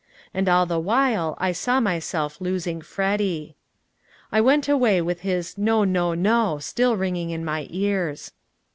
And 0.33 0.49
all 0.49 0.65
the 0.65 0.79
while 0.79 1.35
I 1.37 1.51
saw 1.51 1.79
myself 1.79 2.41
losing 2.41 2.81
Freddy. 2.81 3.55
I 4.31 4.41
went 4.41 4.67
away 4.67 4.99
with 4.99 5.19
his 5.19 5.59
"no, 5.59 5.83
no, 5.83 6.15
no!" 6.15 6.57
still 6.57 6.97
ringing 6.97 7.29
in 7.29 7.45
my 7.45 7.67
ears. 7.69 8.31